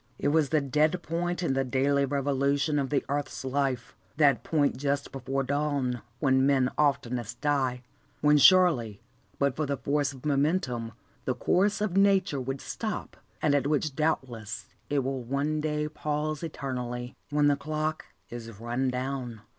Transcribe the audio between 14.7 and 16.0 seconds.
it will one day